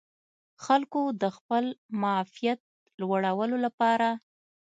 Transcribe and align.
خلکو 0.63 1.01
د 1.21 1.23
خپل 1.37 1.65
معافیت 2.01 2.59
لوړولو 2.99 3.57
لپاره 3.65 4.07